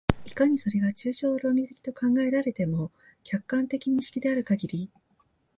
[0.25, 2.91] いかにそれが抽象論理的と考えられても、
[3.23, 4.89] 客観的認識であるかぎり、